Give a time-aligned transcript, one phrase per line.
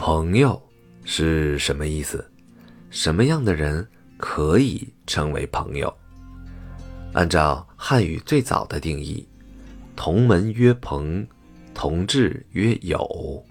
[0.00, 0.58] 朋友
[1.04, 2.24] 是什么意思？
[2.88, 5.94] 什么样的人可以称为朋友？
[7.12, 9.28] 按照汉语最早的定义，
[9.94, 11.26] 同门曰朋，
[11.74, 13.44] 同志曰友，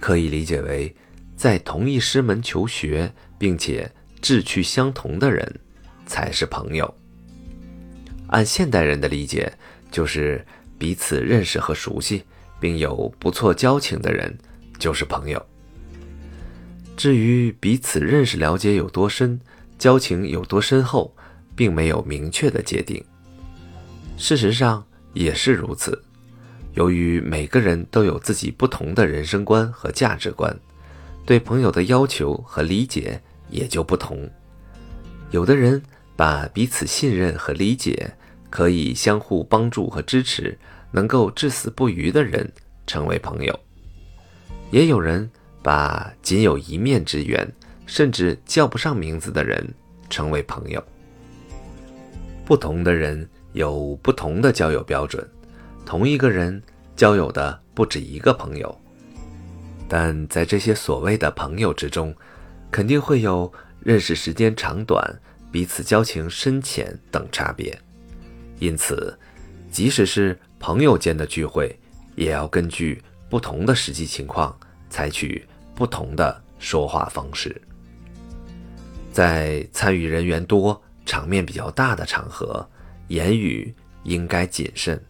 [0.00, 0.92] 可以理解为
[1.36, 3.88] 在同一师门求学，并且
[4.22, 5.60] 志趣相同的人
[6.06, 6.92] 才是朋友。
[8.28, 9.52] 按现代人的理解，
[9.90, 10.42] 就是
[10.78, 12.24] 彼此认识和熟悉，
[12.58, 14.34] 并有不错交情的人，
[14.78, 15.46] 就是朋友。
[17.04, 19.38] 至于彼此认识了解有多深，
[19.78, 21.14] 交情有多深厚，
[21.54, 23.04] 并没有明确的界定。
[24.16, 24.82] 事实上
[25.12, 26.02] 也是如此。
[26.72, 30.58] 由于每个人都有自己不同的人生观和价值观，
[31.26, 34.26] 对朋友的要求和理解也就不同。
[35.30, 35.82] 有的人
[36.16, 38.10] 把彼此信任和理解，
[38.48, 40.58] 可以相互帮助和支持，
[40.90, 42.50] 能够至死不渝的人
[42.86, 43.60] 成为朋友，
[44.70, 45.30] 也有人。
[45.64, 47.50] 把仅有一面之缘，
[47.86, 49.66] 甚至叫不上名字的人
[50.10, 50.84] 称为朋友。
[52.44, 55.26] 不同的人有不同的交友标准，
[55.86, 56.62] 同一个人
[56.94, 58.78] 交友的不止一个朋友，
[59.88, 62.14] 但在这些所谓的朋友之中，
[62.70, 65.18] 肯定会有认识时间长短、
[65.50, 67.74] 彼此交情深浅等差别。
[68.58, 69.18] 因此，
[69.70, 71.74] 即使是朋友间的聚会，
[72.16, 74.54] 也要根据不同的实际情况
[74.90, 75.42] 采取。
[75.74, 77.60] 不同的说话方式，
[79.12, 82.66] 在参与人员多、场面比较大的场合，
[83.08, 85.02] 言语应该谨慎，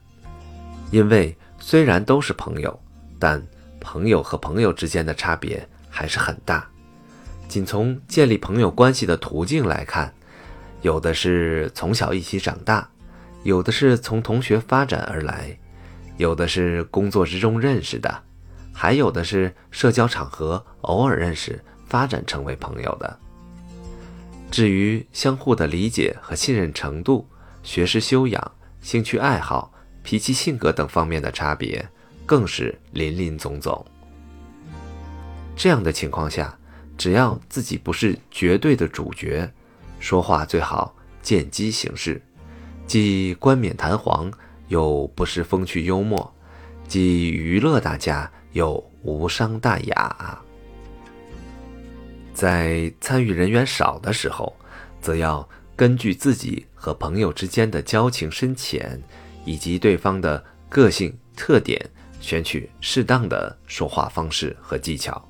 [0.91, 2.79] 因为虽然都是朋友，
[3.19, 3.41] 但
[3.81, 6.69] 朋友和朋友之间的差别还是很大。
[7.47, 10.13] 仅从建立朋友关系的途径来看，
[10.81, 12.89] 有的是从小一起长大，
[13.43, 15.57] 有的是从同学发展而来，
[16.17, 18.23] 有的是工作之中认识的。
[18.75, 23.19] 还有的是社交场合偶尔认识、发展成为朋友的。
[24.51, 27.27] 至于相互的理解和信任程度、
[27.63, 28.53] 学识修养、
[28.83, 31.89] 兴趣爱好、脾气性格等方面的差别，
[32.27, 33.85] 更是林林总总。
[35.57, 36.57] 这样的情况下，
[36.99, 39.49] 只要自己不是绝对的主角，
[40.01, 42.21] 说话最好见机行事，
[42.87, 44.31] 既冠冕堂皇，
[44.69, 46.33] 又不失风趣幽默，
[46.89, 48.31] 既娱乐大家。
[48.55, 50.39] 又无伤大雅。
[52.33, 54.55] 在参与人员少的时候，
[55.01, 59.03] 则要根据自己和朋友之间的交情深浅，
[59.45, 61.85] 以及对方的个性特点，
[62.21, 65.29] 选取适当的说话方式和技巧。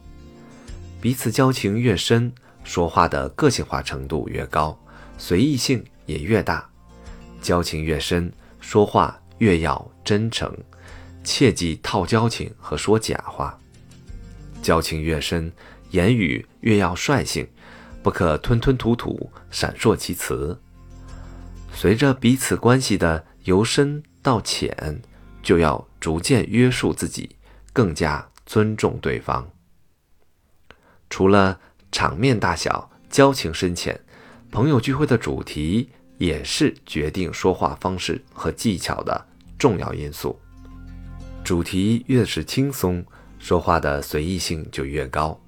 [1.01, 2.31] 彼此交情越深，
[2.63, 4.79] 说话的个性化程度越高，
[5.17, 6.69] 随意性也越大。
[7.41, 10.55] 交情越深，说话越要真诚。
[11.25, 13.59] 切忌套交情和说假话，
[14.63, 15.51] 交情越深，
[15.91, 17.49] 言语越要率性，
[18.03, 20.61] 不可吞吞吐吐、闪烁其词。
[21.73, 25.03] 随着彼此关系的由深到浅，
[25.43, 27.37] 就要逐渐约束自己，
[27.73, 29.51] 更加尊重对方。
[31.11, 31.59] 除了
[31.91, 34.01] 场面大小、交情深浅，
[34.51, 39.27] 朋友聚会的主题也是决定说话方式和技巧的
[39.59, 40.39] 重要因素。
[41.45, 43.05] 主题越是轻松，
[43.39, 45.39] 说话的随意性就越高；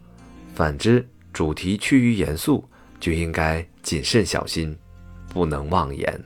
[0.54, 2.62] 反之，主题趋于严肃，
[3.00, 4.76] 就应该谨慎小心，
[5.30, 6.22] 不能妄言。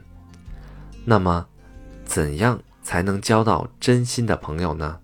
[1.04, 1.47] 那么，
[2.04, 4.98] 怎样才能交到真心的朋友呢？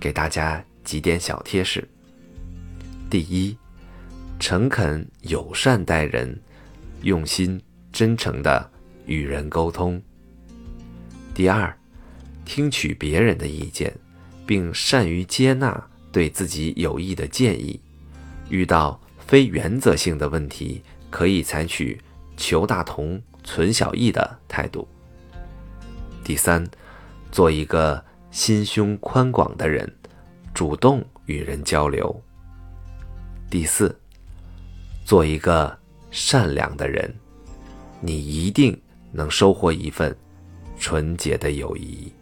[0.00, 1.88] 给大家几点小贴士：
[3.08, 3.56] 第一，
[4.40, 6.36] 诚恳友善待人，
[7.02, 7.62] 用心
[7.92, 8.68] 真诚的
[9.06, 10.02] 与人沟通；
[11.32, 11.72] 第二。
[12.44, 13.92] 听取别人的意见，
[14.46, 17.80] 并善于接纳对自己有益的建议。
[18.50, 22.00] 遇到非原则性的问题，可以采取
[22.36, 24.86] 求大同、存小异的态度。
[26.22, 26.64] 第三，
[27.32, 29.90] 做一个心胸宽广的人，
[30.52, 32.22] 主动与人交流。
[33.50, 33.94] 第四，
[35.04, 35.76] 做一个
[36.10, 37.14] 善良的人，
[38.00, 38.78] 你一定
[39.12, 40.16] 能收获一份
[40.78, 42.12] 纯洁的友谊。